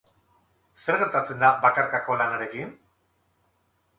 [0.83, 2.75] Zer gertatzen da bakarkako lanarekin?